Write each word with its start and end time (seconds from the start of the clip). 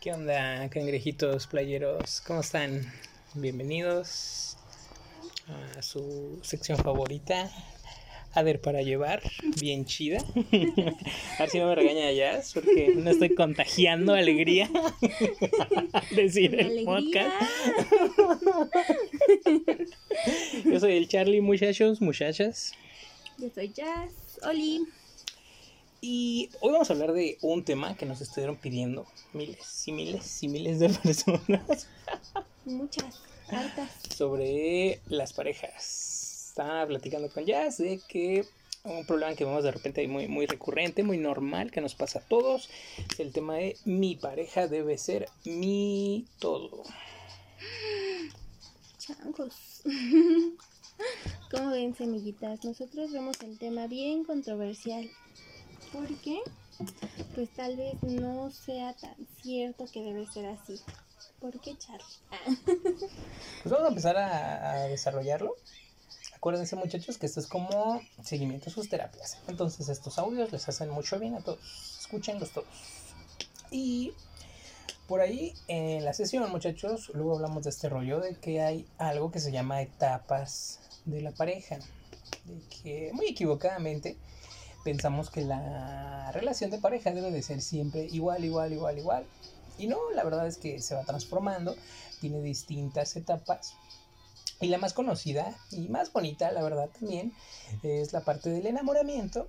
¿Qué 0.00 0.14
onda, 0.14 0.66
cangrejitos 0.70 1.46
playeros? 1.46 2.22
¿Cómo 2.26 2.40
están? 2.40 2.90
Bienvenidos 3.34 4.56
a 5.76 5.82
su 5.82 6.38
sección 6.40 6.78
favorita, 6.78 7.50
Ader 8.32 8.62
para 8.62 8.80
llevar, 8.80 9.20
bien 9.60 9.84
chida. 9.84 10.24
A 11.36 11.42
ver 11.42 11.50
si 11.50 11.58
no 11.58 11.66
me 11.66 11.74
regaña 11.74 12.10
ya, 12.12 12.40
porque 12.54 12.94
no 12.96 13.10
estoy 13.10 13.34
contagiando 13.34 14.14
alegría. 14.14 14.70
Decir 16.16 16.58
el 16.58 16.86
podcast. 16.86 17.36
Yo 20.64 20.80
soy 20.80 20.96
el 20.96 21.08
Charlie, 21.08 21.42
muchachos, 21.42 22.00
muchachas. 22.00 22.72
Yo 23.36 23.50
soy 23.54 23.68
Jazz. 23.68 24.40
Oli. 24.44 24.80
Y 26.00 26.48
hoy 26.60 26.72
vamos 26.72 26.88
a 26.88 26.94
hablar 26.94 27.12
de 27.12 27.36
un 27.42 27.62
tema 27.62 27.94
que 27.94 28.06
nos 28.06 28.22
estuvieron 28.22 28.56
pidiendo 28.56 29.06
miles 29.34 29.86
y 29.86 29.92
miles 29.92 30.42
y 30.42 30.48
miles 30.48 30.78
de 30.78 30.88
personas. 31.02 31.88
Muchas, 32.64 33.20
altas. 33.48 33.90
Sobre 34.14 35.00
las 35.08 35.34
parejas. 35.34 36.46
Estaba 36.48 36.86
platicando 36.86 37.28
con 37.30 37.44
Jazz 37.44 37.78
de 37.78 38.00
que 38.08 38.46
un 38.84 39.04
problema 39.04 39.34
que 39.34 39.44
vemos 39.44 39.62
de 39.62 39.72
repente 39.72 40.06
muy, 40.08 40.26
muy 40.26 40.46
recurrente, 40.46 41.02
muy 41.02 41.18
normal, 41.18 41.70
que 41.70 41.82
nos 41.82 41.94
pasa 41.94 42.20
a 42.20 42.22
todos, 42.22 42.70
es 43.10 43.20
el 43.20 43.32
tema 43.32 43.56
de 43.56 43.76
mi 43.84 44.16
pareja 44.16 44.68
debe 44.68 44.96
ser 44.96 45.28
mi 45.44 46.24
todo. 46.38 46.84
Changos. 48.98 49.82
Como 51.50 51.70
ven, 51.70 51.94
semillitas? 51.94 52.64
Nosotros 52.64 53.12
vemos 53.12 53.40
el 53.42 53.58
tema 53.58 53.86
bien 53.86 54.24
controversial. 54.24 55.10
¿Por 55.92 56.08
qué? 56.20 56.40
Pues 57.34 57.50
tal 57.54 57.76
vez 57.76 58.02
no 58.02 58.50
sea 58.50 58.94
tan 58.94 59.14
cierto 59.42 59.84
que 59.92 60.02
debe 60.02 60.26
ser 60.26 60.46
así. 60.46 60.80
¿Por 61.40 61.58
qué, 61.60 61.76
Charlie? 61.76 62.56
Pues 63.62 63.72
vamos 63.72 63.84
a 63.84 63.88
empezar 63.88 64.16
a, 64.16 64.72
a 64.72 64.74
desarrollarlo. 64.84 65.56
Acuérdense 66.34 66.74
muchachos 66.76 67.18
que 67.18 67.26
esto 67.26 67.40
es 67.40 67.46
como 67.46 68.00
seguimiento 68.22 68.70
a 68.70 68.72
sus 68.72 68.88
terapias. 68.88 69.38
Entonces 69.46 69.88
estos 69.88 70.18
audios 70.18 70.50
les 70.52 70.68
hacen 70.68 70.88
mucho 70.88 71.18
bien 71.18 71.34
a 71.34 71.40
todos. 71.40 71.98
Escúchenlos 72.00 72.50
todos. 72.50 72.68
Y 73.70 74.14
por 75.06 75.20
ahí 75.20 75.54
en 75.68 76.04
la 76.04 76.14
sesión 76.14 76.50
muchachos, 76.50 77.10
luego 77.14 77.34
hablamos 77.34 77.64
de 77.64 77.70
este 77.70 77.88
rollo 77.88 78.20
de 78.20 78.36
que 78.36 78.62
hay 78.62 78.86
algo 78.96 79.30
que 79.30 79.40
se 79.40 79.52
llama 79.52 79.82
etapas 79.82 80.80
de 81.04 81.20
la 81.20 81.32
pareja. 81.32 81.78
De 82.44 82.60
que 82.68 83.10
muy 83.12 83.26
equivocadamente 83.26 84.16
pensamos 84.84 85.30
que 85.30 85.42
la 85.42 86.30
relación 86.32 86.70
de 86.70 86.78
pareja 86.78 87.12
debe 87.12 87.30
de 87.30 87.42
ser 87.42 87.60
siempre 87.62 88.04
igual, 88.04 88.44
igual, 88.44 88.72
igual, 88.72 88.98
igual. 88.98 89.24
Y 89.78 89.86
no, 89.86 89.98
la 90.14 90.24
verdad 90.24 90.46
es 90.46 90.58
que 90.58 90.80
se 90.80 90.94
va 90.94 91.04
transformando, 91.04 91.74
tiene 92.20 92.40
distintas 92.42 93.16
etapas 93.16 93.74
y 94.60 94.68
la 94.68 94.78
más 94.78 94.92
conocida 94.92 95.56
y 95.70 95.88
más 95.88 96.12
bonita, 96.12 96.52
la 96.52 96.62
verdad 96.62 96.90
también, 96.98 97.32
es 97.82 98.12
la 98.12 98.20
parte 98.20 98.50
del 98.50 98.66
enamoramiento, 98.66 99.46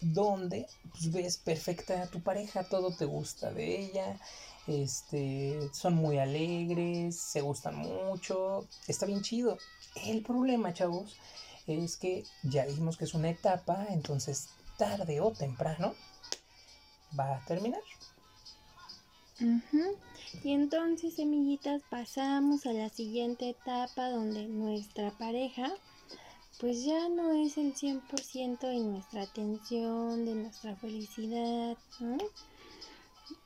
donde 0.00 0.66
pues, 0.90 1.12
ves 1.12 1.36
perfecta 1.36 2.02
a 2.02 2.06
tu 2.06 2.22
pareja, 2.22 2.64
todo 2.64 2.90
te 2.90 3.04
gusta 3.04 3.52
de 3.52 3.80
ella, 3.80 4.18
este, 4.66 5.58
son 5.72 5.94
muy 5.94 6.18
alegres, 6.18 7.16
se 7.16 7.42
gustan 7.42 7.76
mucho, 7.76 8.66
está 8.88 9.04
bien 9.04 9.20
chido. 9.20 9.58
El 10.06 10.22
problema, 10.22 10.72
chavos, 10.72 11.14
es 11.66 11.98
que 11.98 12.24
ya 12.42 12.64
dijimos 12.64 12.96
que 12.96 13.04
es 13.04 13.12
una 13.12 13.28
etapa, 13.28 13.86
entonces 13.90 14.48
tarde 14.76 15.20
o 15.20 15.32
temprano 15.32 15.94
va 17.18 17.36
a 17.36 17.44
terminar. 17.44 17.82
Ujú. 19.40 19.96
Y 20.42 20.52
entonces, 20.52 21.14
semillitas, 21.14 21.82
pasamos 21.90 22.66
a 22.66 22.72
la 22.72 22.88
siguiente 22.88 23.50
etapa 23.50 24.10
donde 24.10 24.46
nuestra 24.46 25.10
pareja 25.12 25.72
pues 26.60 26.84
ya 26.84 27.08
no 27.08 27.32
es 27.32 27.58
el 27.58 27.74
100% 27.74 28.68
de 28.68 28.78
nuestra 28.78 29.22
atención, 29.22 30.24
de 30.24 30.34
nuestra 30.34 30.76
felicidad. 30.76 31.76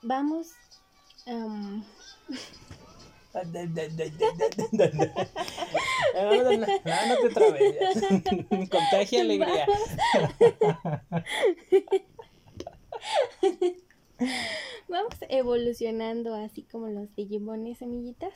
Vamos 0.03 0.49
am, 1.27 1.85
No, 7.09 7.17
te 7.23 7.31
trabes. 7.31 7.77
Contagia 8.71 9.21
alegría. 9.21 9.67
vamos 14.89 15.15
evolucionando 15.29 16.35
así 16.35 16.63
como 16.63 16.89
los 16.89 17.15
Digimones 17.15 17.79
semillitas. 17.79 18.33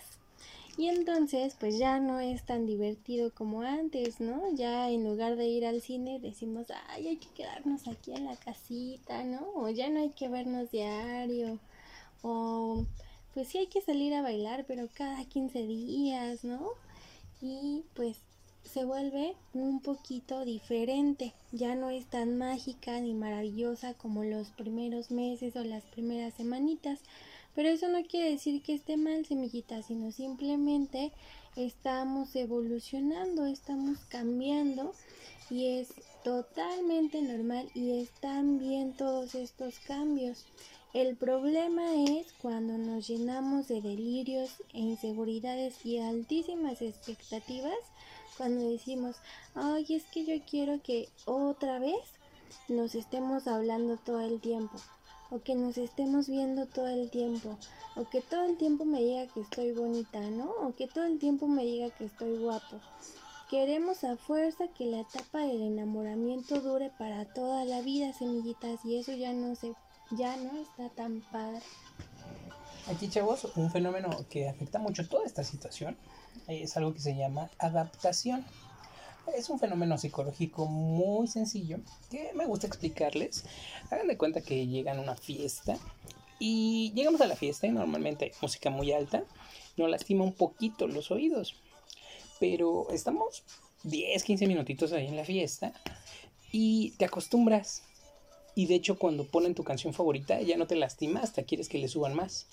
Y 0.79 0.89
entonces, 0.89 1.55
pues 1.61 1.79
ya 1.79 2.01
no 2.01 2.19
es 2.21 2.47
tan 2.47 2.65
divertido 2.65 3.31
como 3.35 3.61
antes, 3.61 4.21
¿no? 4.21 4.43
Ya 4.55 4.89
en 4.89 5.05
lugar 5.05 5.37
de 5.37 5.47
ir 5.47 5.67
al 5.67 5.83
cine 5.83 6.19
decimos, 6.19 6.69
ay, 6.89 7.09
hay 7.09 7.17
que 7.19 7.29
quedarnos 7.35 7.87
aquí 7.89 8.13
en 8.13 8.25
la 8.25 8.37
casita, 8.37 9.23
¿no? 9.23 9.47
O 9.55 9.69
ya 9.69 9.91
no 9.91 10.01
hay 10.01 10.11
que 10.11 10.29
vernos 10.29 10.71
diario. 10.71 11.59
O 12.23 12.87
pues 13.35 13.49
sí 13.49 13.59
hay 13.59 13.67
que 13.67 13.81
salir 13.81 14.15
a 14.15 14.23
bailar, 14.23 14.65
pero 14.67 14.89
cada 14.95 15.25
15 15.25 15.67
días, 15.67 16.45
¿no? 16.45 16.71
Y 17.41 17.83
pues 17.95 18.19
se 18.65 18.85
vuelve 18.85 19.35
un 19.53 19.81
poquito 19.81 20.45
diferente. 20.45 21.35
Ya 21.51 21.75
no 21.75 21.91
es 21.91 22.07
tan 22.07 22.39
mágica 22.39 23.01
ni 23.01 23.15
maravillosa 23.15 23.95
como 23.95 24.25
los 24.25 24.49
primeros 24.51 25.11
meses 25.11 25.57
o 25.57 25.65
las 25.65 25.85
primeras 25.85 26.35
semanitas. 26.35 27.01
Pero 27.55 27.69
eso 27.69 27.89
no 27.89 28.03
quiere 28.05 28.31
decir 28.31 28.63
que 28.63 28.75
esté 28.75 28.97
mal, 28.97 29.27
semillita, 29.27 29.83
sino 29.83 30.11
simplemente 30.11 31.13
estamos 31.57 32.35
evolucionando, 32.35 33.45
estamos 33.45 33.99
cambiando 34.09 34.95
y 35.51 35.79
es 35.79 35.89
totalmente 36.25 37.21
normal 37.21 37.69
y 37.75 38.01
están 38.01 38.59
bien 38.59 38.97
todos 38.97 39.35
estos 39.35 39.79
cambios. 39.81 40.47
El 40.95 41.17
problema 41.17 41.95
es 41.95 42.35
cuando 42.43 42.77
nos 42.77 43.09
llenamos 43.09 43.67
de 43.67 43.81
delirios 43.81 44.51
e 44.75 44.81
inseguridades 44.81 45.87
y 45.87 45.97
altísimas 45.97 46.83
expectativas, 46.83 47.79
cuando 48.37 48.69
decimos, 48.69 49.17
ay, 49.55 49.87
es 49.89 50.05
que 50.13 50.27
yo 50.27 50.45
quiero 50.45 50.83
que 50.83 51.09
otra 51.25 51.79
vez 51.79 51.99
nos 52.69 52.95
estemos 52.95 53.47
hablando 53.47 53.97
todo 53.97 54.21
el 54.21 54.39
tiempo, 54.43 54.77
o 55.31 55.39
que 55.39 55.55
nos 55.55 55.79
estemos 55.79 56.29
viendo 56.29 56.67
todo 56.67 56.89
el 56.89 57.09
tiempo, 57.09 57.57
o 57.97 58.05
que 58.11 58.21
todo 58.21 58.45
el 58.45 58.59
tiempo 58.59 58.85
me 58.85 59.03
diga 59.03 59.29
que 59.29 59.41
estoy 59.41 59.73
bonita, 59.73 60.21
¿no? 60.21 60.51
O 60.61 60.75
que 60.75 60.89
todo 60.89 61.05
el 61.05 61.19
tiempo 61.19 61.49
me 61.49 61.65
diga 61.65 61.89
que 61.89 62.05
estoy 62.05 62.37
guapo. 62.37 62.81
Queremos 63.49 64.05
a 64.05 64.19
fuerza 64.19 64.69
que 64.69 64.85
la 64.85 65.01
etapa 65.01 65.39
del 65.41 65.63
enamoramiento 65.63 66.61
dure 66.61 66.91
para 66.99 67.25
toda 67.33 67.65
la 67.65 67.81
vida, 67.81 68.13
semillitas, 68.13 68.85
y 68.85 68.99
eso 68.99 69.13
ya 69.13 69.33
no 69.33 69.55
se 69.55 69.75
ya 70.17 70.37
no 70.37 70.61
está 70.61 70.89
tan 70.91 71.21
padre. 71.33 71.63
Aquí, 72.89 73.09
chavos, 73.09 73.47
un 73.57 73.71
fenómeno 73.71 74.11
que 74.29 74.49
afecta 74.49 74.79
mucho 74.79 75.09
toda 75.09 75.25
esta 75.25 75.45
situación 75.45 75.97
es 76.49 76.77
algo 76.77 76.93
que 76.93 77.01
se 77.01 77.15
llama 77.15 77.51
adaptación. 77.59 78.45
Es 79.37 79.51
un 79.51 79.59
fenómeno 79.59 79.97
psicológico 79.99 80.67
muy 80.67 81.29
sencillo 81.29 81.79
que 82.11 82.33
me 82.35 82.47
gusta 82.47 82.67
explicarles. 82.67 83.45
Hagan 83.91 84.09
de 84.09 84.17
cuenta 84.17 84.41
que 84.41 84.67
llegan 84.67 84.99
a 84.99 85.03
una 85.03 85.15
fiesta 85.15 85.79
y 86.39 86.93
llegamos 86.95 87.21
a 87.21 87.27
la 87.27 87.37
fiesta 87.37 87.69
y 87.69 87.71
normalmente 87.71 88.25
hay 88.25 88.33
música 88.43 88.69
muy 88.69 88.93
alta. 88.93 89.25
Nos 89.77 89.89
lastima 89.89 90.25
un 90.25 90.33
poquito 90.33 90.89
los 90.89 91.11
oídos. 91.13 91.55
Pero 92.41 92.91
estamos 92.91 93.45
10, 93.85 94.25
15 94.25 94.47
minutitos 94.49 94.93
ahí 94.93 95.07
en 95.07 95.17
la 95.17 95.25
fiesta 95.25 95.73
y 96.51 96.91
te 96.99 97.05
acostumbras. 97.05 97.85
Y 98.55 98.67
de 98.67 98.75
hecho 98.75 98.99
cuando 98.99 99.27
ponen 99.27 99.55
tu 99.55 99.65
canción 99.65 99.95
favorita 99.95 100.41
ya 100.41 100.57
no 100.57 100.67
te 100.67 100.77
lastima, 100.77 101.21
hasta 101.21 101.45
quieres 101.45 101.69
que 101.69 101.79
le 101.79 101.89
suban 101.89 102.15
más. 102.15 102.47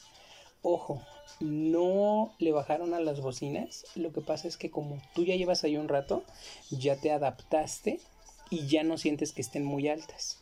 Ojo, 0.61 1.01
no 1.39 2.33
le 2.39 2.51
bajaron 2.51 2.93
a 2.93 2.99
las 2.99 3.21
bocinas. 3.21 3.85
Lo 3.95 4.11
que 4.11 4.21
pasa 4.21 4.47
es 4.47 4.57
que 4.57 4.69
como 4.69 5.01
tú 5.15 5.23
ya 5.23 5.35
llevas 5.35 5.63
ahí 5.63 5.77
un 5.77 5.87
rato, 5.87 6.23
ya 6.69 6.97
te 6.97 7.11
adaptaste 7.11 7.99
y 8.49 8.67
ya 8.67 8.83
no 8.83 8.97
sientes 8.97 9.31
que 9.31 9.41
estén 9.41 9.63
muy 9.63 9.87
altas. 9.87 10.41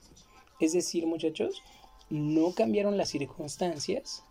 Es 0.60 0.74
decir, 0.74 1.06
muchachos, 1.06 1.62
no 2.10 2.54
cambiaron 2.54 2.98
las 2.98 3.10
circunstancias, 3.10 4.24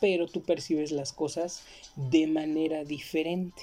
pero 0.00 0.26
tú 0.26 0.42
percibes 0.42 0.92
las 0.92 1.12
cosas 1.12 1.62
de 1.96 2.26
manera 2.26 2.84
diferente. 2.84 3.62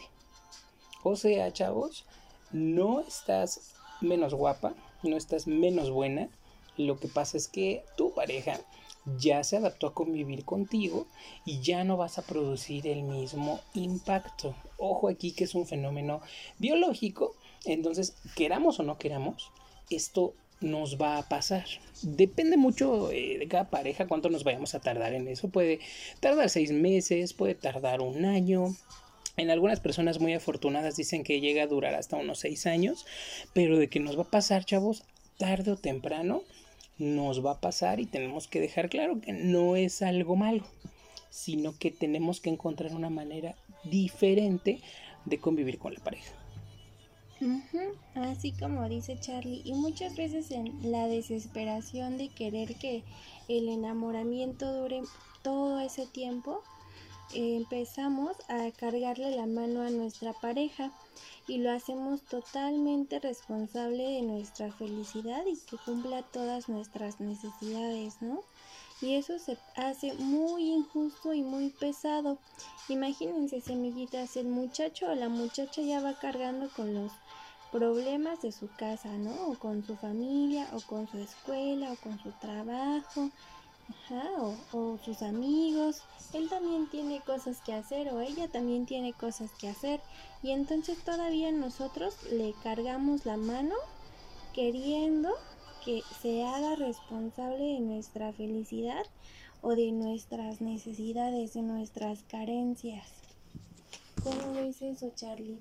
O 1.04 1.16
sea, 1.16 1.52
chavos, 1.54 2.06
no 2.52 3.02
estás 3.02 3.76
menos 4.02 4.34
guapa, 4.34 4.74
no 5.04 5.18
estás 5.18 5.48
menos 5.48 5.90
buena. 5.90 6.30
Lo 6.78 7.00
que 7.00 7.08
pasa 7.08 7.38
es 7.38 7.48
que 7.48 7.84
tu 7.96 8.14
pareja 8.14 8.60
ya 9.18 9.44
se 9.44 9.58
adaptó 9.58 9.88
a 9.88 9.94
convivir 9.94 10.44
contigo 10.44 11.08
y 11.46 11.62
ya 11.62 11.84
no 11.84 11.98
vas 11.98 12.18
a 12.18 12.24
producir 12.24 12.88
el 12.88 13.04
mismo 13.04 13.62
impacto. 13.74 14.56
Ojo 14.78 15.08
aquí 15.08 15.32
que 15.32 15.46
es 15.46 15.56
un 15.56 15.66
fenómeno 15.66 16.22
biológico, 16.60 17.36
entonces 17.66 18.16
queramos 18.36 18.80
o 18.80 18.84
no 18.84 18.98
queramos, 18.98 19.52
esto 19.90 20.34
nos 20.60 21.00
va 21.00 21.18
a 21.18 21.30
pasar. 21.30 21.66
Depende 22.02 22.58
mucho 22.58 23.12
eh, 23.12 23.38
de 23.38 23.48
cada 23.48 23.70
pareja 23.70 24.08
cuánto 24.08 24.30
nos 24.30 24.44
vayamos 24.44 24.76
a 24.76 24.80
tardar 24.80 25.14
en 25.14 25.28
eso. 25.28 25.50
Puede 25.50 25.80
tardar 26.20 26.50
seis 26.50 26.72
meses, 26.72 27.34
puede 27.34 27.56
tardar 27.56 28.02
un 28.02 28.26
año. 28.26 28.76
En 29.38 29.52
algunas 29.52 29.80
personas 29.80 30.20
muy 30.20 30.34
afortunadas 30.34 30.96
dicen 30.96 31.24
que 31.24 31.40
llega 31.40 31.64
a 31.64 31.68
durar 31.68 31.94
hasta 31.94 32.18
unos 32.18 32.40
seis 32.40 32.66
años, 32.66 33.06
pero 33.54 33.78
de 33.78 33.88
que 33.88 34.00
nos 34.00 34.18
va 34.18 34.24
a 34.24 34.32
pasar, 34.32 34.66
chavos, 34.66 35.04
tarde 35.38 35.72
o 35.72 35.78
temprano, 35.78 36.42
nos 37.00 37.46
va 37.46 37.52
a 37.52 37.62
pasar 37.62 38.00
y 38.00 38.06
tenemos 38.06 38.48
que 38.48 38.60
dejar 38.60 38.90
claro 38.90 39.22
que 39.22 39.34
no 39.34 39.76
es 39.76 40.02
algo 40.02 40.36
malo, 40.36 40.64
sino 41.30 41.78
que 41.78 41.92
tenemos 41.92 42.42
que 42.42 42.50
encontrar 42.50 42.94
una 42.94 43.10
manera 43.10 43.56
diferente 43.84 44.82
de 45.26 45.40
convivir 45.40 45.78
con 45.78 45.94
la 45.94 46.00
pareja. 46.00 46.34
Así 48.16 48.52
como 48.52 48.90
dice 48.90 49.20
Charlie, 49.20 49.62
y 49.64 49.74
muchas 49.74 50.16
veces 50.16 50.50
en 50.50 50.92
la 50.92 51.08
desesperación 51.08 52.18
de 52.18 52.30
querer 52.30 52.76
que 52.76 53.04
el 53.48 53.70
enamoramiento 53.70 54.74
dure 54.74 55.02
todo 55.44 55.80
ese 55.80 56.08
tiempo, 56.08 56.64
empezamos 57.36 58.32
a 58.48 58.72
cargarle 58.72 59.36
la 59.36 59.46
mano 59.46 59.84
a 59.84 59.92
nuestra 59.92 60.34
pareja 60.34 60.92
y 61.48 61.60
lo 61.60 61.72
hacemos 61.72 62.22
totalmente 62.22 63.20
responsable 63.20 64.04
de 64.04 64.22
nuestra 64.22 64.72
felicidad 64.72 65.46
y 65.46 65.58
que 65.70 65.78
cumpla 65.78 66.22
todas 66.24 66.70
nuestras 66.70 67.20
necesidades, 67.20 68.22
¿no? 68.22 68.44
Y 69.02 69.16
eso 69.16 69.38
se 69.38 69.58
hace 69.76 70.14
muy 70.14 70.74
injusto 70.74 71.34
y 71.34 71.44
muy 71.44 71.70
pesado. 71.70 72.40
Imagínense, 72.90 73.62
semillitas, 73.62 74.38
el 74.38 74.48
muchacho 74.48 75.08
o 75.12 75.16
la 75.16 75.30
muchacha 75.30 75.82
ya 75.82 76.02
va 76.02 76.18
cargando 76.18 76.70
con 76.76 76.94
los 76.94 77.12
problemas 77.72 78.42
de 78.42 78.52
su 78.52 78.70
casa, 78.76 79.10
¿no? 79.18 79.50
O 79.50 79.60
con 79.60 79.86
su 79.86 79.96
familia, 79.98 80.68
o 80.74 80.82
con 80.82 81.08
su 81.08 81.18
escuela, 81.20 81.92
o 81.92 81.96
con 81.98 82.18
su 82.24 82.32
trabajo, 82.40 83.30
o, 84.12 84.56
o, 84.72 84.98
sus 85.04 85.22
amigos. 85.22 86.02
Él 86.34 86.50
también 86.50 86.90
tiene 86.90 87.22
cosas 87.22 87.62
que 87.62 87.74
hacer 87.74 88.10
o 88.10 88.20
ella 88.20 88.48
también 88.48 88.86
tiene 88.86 89.14
cosas 89.14 89.52
que 89.60 89.70
hacer. 89.70 90.02
Y 90.44 90.52
entonces 90.52 90.98
todavía 91.04 91.52
nosotros 91.52 92.16
le 92.32 92.54
cargamos 92.64 93.26
la 93.26 93.38
mano 93.38 93.76
queriendo 94.54 95.30
que 95.86 96.02
se 96.22 96.44
haga 96.44 96.76
responsable 96.76 97.64
de 97.64 97.80
nuestra 97.80 98.34
felicidad 98.34 99.06
o 99.62 99.76
de 99.76 99.92
nuestras 99.92 100.62
necesidades, 100.62 101.54
de 101.54 101.62
nuestras 101.62 102.24
carencias. 102.24 103.08
¿Cómo 104.24 104.54
ves 104.54 104.82
eso, 104.82 105.12
Charlie? 105.16 105.60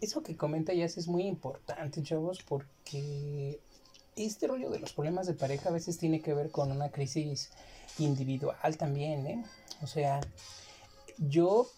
Eso 0.00 0.22
que 0.22 0.36
comenta 0.36 0.72
ya 0.72 0.84
es 0.84 1.08
muy 1.08 1.24
importante, 1.24 2.02
chavos, 2.02 2.42
porque 2.42 3.60
este 4.16 4.46
rollo 4.46 4.70
de 4.70 4.78
los 4.78 4.92
problemas 4.92 5.26
de 5.26 5.34
pareja 5.34 5.68
a 5.68 5.72
veces 5.72 5.98
tiene 5.98 6.20
que 6.20 6.34
ver 6.34 6.50
con 6.50 6.70
una 6.70 6.90
crisis 6.90 7.50
individual 7.98 8.76
también, 8.76 9.26
¿eh? 9.26 9.44
O 9.82 9.86
sea, 9.86 10.20
yo 11.18 11.68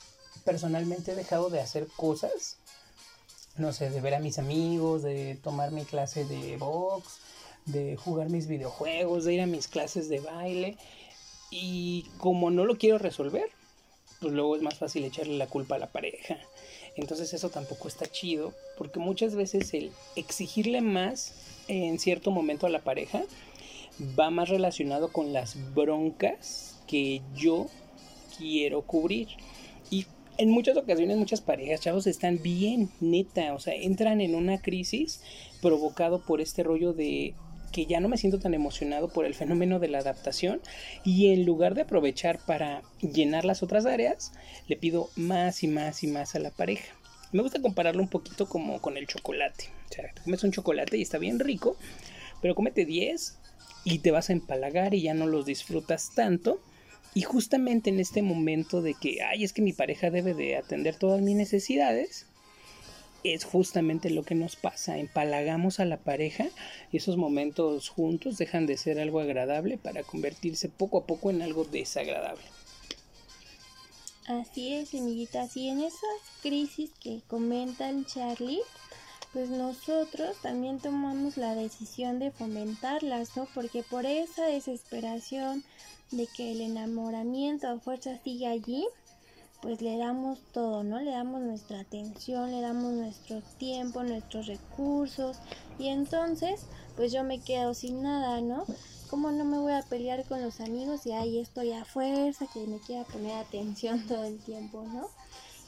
personalmente 0.44 1.12
he 1.12 1.14
dejado 1.14 1.50
de 1.50 1.60
hacer 1.60 1.86
cosas, 1.96 2.58
no 3.56 3.72
sé, 3.72 3.90
de 3.90 4.00
ver 4.00 4.14
a 4.14 4.20
mis 4.20 4.38
amigos, 4.38 5.02
de 5.02 5.38
tomar 5.42 5.70
mi 5.70 5.84
clase 5.84 6.24
de 6.24 6.56
box, 6.56 7.18
de 7.66 7.96
jugar 7.96 8.30
mis 8.30 8.46
videojuegos, 8.46 9.24
de 9.24 9.34
ir 9.34 9.40
a 9.40 9.46
mis 9.46 9.68
clases 9.68 10.08
de 10.08 10.20
baile. 10.20 10.76
Y 11.50 12.10
como 12.18 12.50
no 12.50 12.64
lo 12.64 12.76
quiero 12.76 12.98
resolver, 12.98 13.48
pues 14.20 14.32
luego 14.32 14.56
es 14.56 14.62
más 14.62 14.78
fácil 14.78 15.04
echarle 15.04 15.36
la 15.36 15.46
culpa 15.46 15.76
a 15.76 15.78
la 15.78 15.92
pareja. 15.92 16.36
Entonces 16.96 17.32
eso 17.32 17.50
tampoco 17.50 17.88
está 17.88 18.06
chido, 18.06 18.54
porque 18.76 18.98
muchas 18.98 19.34
veces 19.34 19.72
el 19.74 19.92
exigirle 20.16 20.80
más 20.80 21.32
en 21.68 21.98
cierto 21.98 22.30
momento 22.30 22.66
a 22.66 22.70
la 22.70 22.80
pareja 22.80 23.22
va 24.18 24.30
más 24.30 24.48
relacionado 24.48 25.12
con 25.12 25.32
las 25.32 25.56
broncas 25.74 26.80
que 26.86 27.22
yo 27.34 27.66
quiero 28.36 28.82
cubrir. 28.82 29.28
Y 29.90 30.06
en 30.38 30.50
muchas 30.50 30.76
ocasiones 30.76 31.16
muchas 31.16 31.40
parejas, 31.40 31.80
chavos, 31.80 32.06
están 32.06 32.42
bien, 32.42 32.90
neta, 33.00 33.54
o 33.54 33.60
sea, 33.60 33.74
entran 33.74 34.20
en 34.20 34.34
una 34.34 34.60
crisis 34.60 35.22
provocado 35.62 36.24
por 36.24 36.40
este 36.40 36.62
rollo 36.62 36.92
de 36.92 37.34
que 37.72 37.86
ya 37.86 37.98
no 37.98 38.08
me 38.08 38.18
siento 38.18 38.38
tan 38.38 38.54
emocionado 38.54 39.08
por 39.08 39.26
el 39.26 39.34
fenómeno 39.34 39.80
de 39.80 39.88
la 39.88 39.98
adaptación 39.98 40.60
y 41.04 41.32
en 41.32 41.44
lugar 41.44 41.74
de 41.74 41.82
aprovechar 41.82 42.38
para 42.38 42.82
llenar 43.00 43.44
las 43.44 43.64
otras 43.64 43.84
áreas, 43.84 44.32
le 44.68 44.76
pido 44.76 45.10
más 45.16 45.64
y 45.64 45.68
más 45.68 46.04
y 46.04 46.06
más 46.06 46.36
a 46.36 46.38
la 46.38 46.50
pareja. 46.50 46.94
Me 47.34 47.42
gusta 47.42 47.60
compararlo 47.60 48.00
un 48.00 48.08
poquito 48.08 48.48
como 48.48 48.80
con 48.80 48.96
el 48.96 49.08
chocolate. 49.08 49.64
O 49.90 49.92
sea, 49.92 50.12
comes 50.22 50.44
un 50.44 50.52
chocolate 50.52 50.98
y 50.98 51.02
está 51.02 51.18
bien 51.18 51.40
rico, 51.40 51.76
pero 52.40 52.54
cómete 52.54 52.84
10 52.84 53.40
y 53.82 53.98
te 53.98 54.12
vas 54.12 54.30
a 54.30 54.34
empalagar 54.34 54.94
y 54.94 55.02
ya 55.02 55.14
no 55.14 55.26
los 55.26 55.44
disfrutas 55.44 56.12
tanto. 56.14 56.60
Y 57.12 57.22
justamente 57.22 57.90
en 57.90 57.98
este 57.98 58.22
momento 58.22 58.82
de 58.82 58.94
que, 58.94 59.20
ay, 59.24 59.42
es 59.42 59.52
que 59.52 59.62
mi 59.62 59.72
pareja 59.72 60.10
debe 60.10 60.32
de 60.32 60.54
atender 60.54 60.94
todas 60.94 61.22
mis 61.22 61.34
necesidades, 61.34 62.26
es 63.24 63.42
justamente 63.42 64.10
lo 64.10 64.22
que 64.22 64.36
nos 64.36 64.54
pasa. 64.54 64.98
Empalagamos 64.98 65.80
a 65.80 65.86
la 65.86 65.96
pareja 65.96 66.46
y 66.92 66.98
esos 66.98 67.16
momentos 67.16 67.88
juntos 67.88 68.38
dejan 68.38 68.66
de 68.66 68.76
ser 68.76 69.00
algo 69.00 69.18
agradable 69.18 69.76
para 69.76 70.04
convertirse 70.04 70.68
poco 70.68 70.98
a 70.98 71.06
poco 71.06 71.30
en 71.30 71.42
algo 71.42 71.64
desagradable. 71.64 72.44
Así 74.26 74.72
es, 74.72 74.94
amiguitas. 74.94 75.54
Y 75.56 75.68
en 75.68 75.80
esas 75.80 76.00
crisis 76.42 76.90
que 76.98 77.20
comenta 77.28 77.90
el 77.90 78.06
Charlie, 78.06 78.62
pues 79.34 79.50
nosotros 79.50 80.36
también 80.40 80.78
tomamos 80.78 81.36
la 81.36 81.54
decisión 81.54 82.18
de 82.18 82.30
fomentarlas, 82.30 83.36
¿no? 83.36 83.46
Porque 83.54 83.82
por 83.82 84.06
esa 84.06 84.46
desesperación 84.46 85.62
de 86.10 86.26
que 86.26 86.52
el 86.52 86.62
enamoramiento 86.62 87.68
a 87.68 87.78
fuerza 87.78 88.18
siga 88.24 88.50
allí, 88.50 88.86
pues 89.60 89.82
le 89.82 89.98
damos 89.98 90.38
todo, 90.52 90.84
¿no? 90.84 91.00
Le 91.00 91.10
damos 91.10 91.42
nuestra 91.42 91.80
atención, 91.80 92.50
le 92.50 92.62
damos 92.62 92.94
nuestro 92.94 93.42
tiempo, 93.58 94.04
nuestros 94.04 94.46
recursos 94.46 95.36
y 95.78 95.88
entonces 95.88 96.66
pues 96.96 97.12
yo 97.12 97.24
me 97.24 97.40
quedo 97.40 97.74
sin 97.74 98.02
nada, 98.02 98.40
¿no? 98.40 98.64
¿Cómo 99.14 99.30
no 99.30 99.44
me 99.44 99.58
voy 99.58 99.72
a 99.74 99.82
pelear 99.82 100.24
con 100.24 100.42
los 100.42 100.58
amigos 100.58 101.06
y 101.06 101.12
ahí 101.12 101.38
estoy 101.38 101.70
a 101.70 101.84
fuerza 101.84 102.48
que 102.52 102.66
me 102.66 102.80
quiera 102.80 103.04
poner 103.04 103.36
atención 103.36 104.04
todo 104.08 104.24
el 104.24 104.40
tiempo, 104.40 104.82
¿no? 104.82 105.08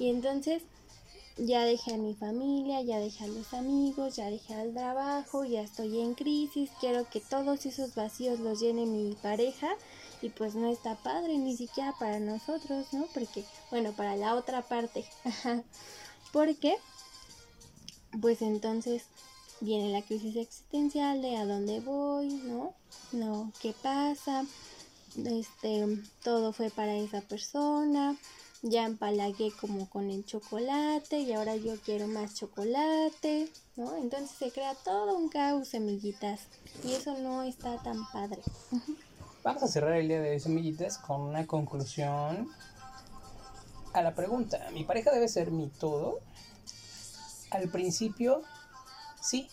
Y 0.01 0.11
entonces 0.11 0.65
ya 1.37 1.65
dejé 1.65 1.95
a 1.95 1.97
mi 1.97 2.13
familia, 2.15 2.83
ya 2.83 2.99
dejé 2.99 3.23
a 3.23 3.29
los 3.29 3.55
amigos, 3.55 4.17
ya 4.17 4.29
dejé 4.31 4.53
al 4.55 4.75
trabajo, 4.75 5.45
ya 5.45 5.61
estoy 5.61 6.01
en 6.01 6.15
crisis, 6.15 6.71
quiero 6.81 7.09
que 7.09 7.21
todos 7.21 7.65
esos 7.67 7.95
vacíos 7.95 8.41
los 8.41 8.59
llene 8.59 8.85
mi 8.85 9.15
pareja 9.15 9.69
y 10.23 10.31
pues 10.31 10.57
no 10.57 10.69
está 10.69 10.97
padre 10.97 11.39
ni 11.39 11.57
siquiera 11.57 11.95
para 12.01 12.19
nosotros, 12.19 12.93
¿no? 12.93 13.07
Porque, 13.15 13.45
bueno, 13.71 13.93
para 13.93 14.17
la 14.17 14.35
otra 14.35 14.63
parte, 14.63 15.05
porque 16.33 16.79
pues 18.21 18.43
entonces 18.43 19.05
viene 19.61 19.93
la 19.93 20.03
crisis 20.03 20.37
existencial 20.37 21.23
de 21.23 21.37
a 21.37 21.47
dónde 21.47 21.81
voy, 21.81 22.29
¿no? 22.29 22.75
No, 23.13 23.53
¿qué 23.61 23.75
pasa? 23.83 24.45
Este, 25.25 25.99
todo 26.23 26.53
fue 26.53 26.71
para 26.71 26.95
esa 26.95 27.23
persona, 27.23 28.17
ya 28.63 28.85
empalagué 28.85 29.51
como 29.61 29.89
con 29.89 30.11
el 30.11 30.25
chocolate 30.27 31.21
y 31.21 31.33
ahora 31.33 31.57
yo 31.57 31.77
quiero 31.81 32.07
más 32.07 32.35
chocolate, 32.35 33.51
¿no? 33.77 33.97
Entonces 33.97 34.31
se 34.31 34.51
crea 34.51 34.75
todo 34.85 35.17
un 35.17 35.29
caos, 35.29 35.69
semillitas, 35.69 36.41
y 36.85 36.93
eso 36.93 37.17
no 37.19 37.43
está 37.43 37.83
tan 37.83 38.07
padre. 38.13 38.43
Vamos 39.43 39.63
a 39.63 39.69
cerrar 39.69 39.95
el 39.95 40.09
día 40.09 40.21
de 40.21 40.33
hoy, 40.33 40.41
semillitas, 40.41 40.99
con 40.99 41.21
una 41.21 41.47
conclusión 41.47 42.51
a 43.93 44.03
la 44.03 44.15
pregunta, 44.15 44.69
¿mi 44.73 44.85
pareja 44.85 45.11
debe 45.11 45.29
ser 45.29 45.51
mi 45.51 45.69
todo? 45.69 46.21
Al 47.51 47.71
principio 47.71 48.43
Sí, 49.27 49.49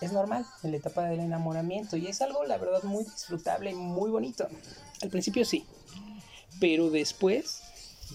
es 0.00 0.12
normal 0.12 0.46
en 0.62 0.70
la 0.70 0.76
etapa 0.78 1.04
del 1.08 1.20
enamoramiento 1.20 1.96
y 1.96 2.06
es 2.06 2.22
algo, 2.22 2.44
la 2.44 2.58
verdad, 2.58 2.82
muy 2.84 3.04
disfrutable 3.04 3.72
y 3.72 3.74
muy 3.74 4.10
bonito. 4.10 4.46
Al 5.02 5.08
principio 5.10 5.44
sí, 5.44 5.66
pero 6.60 6.90
después 6.90 7.60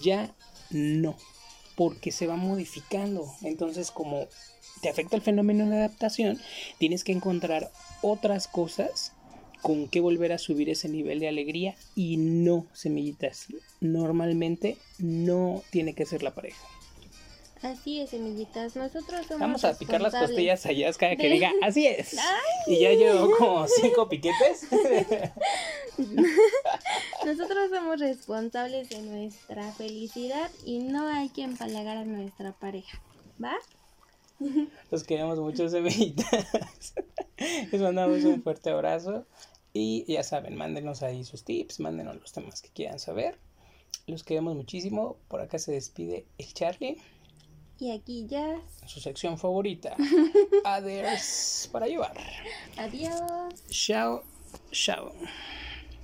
ya 0.02 0.34
no, 0.70 1.16
porque 1.76 2.12
se 2.12 2.26
va 2.26 2.36
modificando. 2.36 3.30
Entonces, 3.42 3.90
como 3.90 4.26
te 4.82 4.88
afecta 4.88 5.16
el 5.16 5.22
fenómeno 5.22 5.68
de 5.68 5.76
adaptación, 5.76 6.40
tienes 6.78 7.04
que 7.04 7.12
encontrar 7.12 7.70
otras 8.02 8.48
cosas 8.48 9.12
con 9.62 9.88
que 9.88 10.00
volver 10.00 10.32
a 10.32 10.38
subir 10.38 10.70
ese 10.70 10.88
nivel 10.88 11.20
de 11.20 11.28
alegría 11.28 11.74
y 11.94 12.16
no, 12.16 12.66
semillitas. 12.72 13.46
Normalmente 13.80 14.76
no 14.98 15.62
tiene 15.70 15.94
que 15.94 16.06
ser 16.06 16.22
la 16.22 16.34
pareja. 16.34 16.62
Así 17.62 18.00
es, 18.00 18.10
semillitas. 18.10 18.76
Nosotros 18.76 19.26
somos. 19.26 19.40
Vamos 19.40 19.64
a 19.64 19.76
picar 19.76 20.00
las 20.00 20.14
costillas 20.14 20.66
a 20.66 20.72
Yaska 20.72 21.16
que 21.16 21.28
diga, 21.28 21.52
así 21.62 21.86
es. 21.86 22.16
Y 22.66 22.80
ya 22.80 22.92
llevo 22.92 23.30
como 23.36 23.66
cinco 23.68 24.08
piquetes. 24.08 24.68
Nosotros 27.24 27.70
somos 27.70 28.00
responsables 28.00 28.88
de 28.90 29.02
nuestra 29.02 29.72
felicidad 29.72 30.50
y 30.64 30.80
no 30.80 31.06
hay 31.08 31.28
que 31.30 31.42
empalagar 31.42 31.96
a 31.96 32.04
nuestra 32.04 32.52
pareja. 32.52 33.00
¿Va? 33.42 33.54
Los 34.90 35.04
queremos 35.04 35.38
mucho, 35.38 35.68
semillitas. 35.68 36.94
Les 37.72 37.80
mandamos 37.80 38.24
un 38.24 38.42
fuerte 38.42 38.70
abrazo. 38.70 39.26
Y 39.72 40.10
ya 40.10 40.22
saben, 40.22 40.56
mándenos 40.56 41.02
ahí 41.02 41.22
sus 41.24 41.44
tips, 41.44 41.80
mándenos 41.80 42.16
los 42.16 42.32
temas 42.32 42.62
que 42.62 42.70
quieran 42.70 42.98
saber. 42.98 43.38
Los 44.06 44.24
queremos 44.24 44.56
muchísimo. 44.56 45.18
Por 45.28 45.42
acá 45.42 45.58
se 45.58 45.72
despide 45.72 46.24
el 46.38 46.54
Charlie. 46.54 46.96
Y 47.78 47.90
aquí 47.90 48.26
ya. 48.26 48.60
Su 48.86 49.00
sección 49.00 49.36
favorita. 49.36 49.96
Adiós 50.64 51.68
para 51.72 51.86
llevar. 51.86 52.16
Adiós. 52.76 53.52
Chao, 53.68 54.22
chao. 54.72 55.12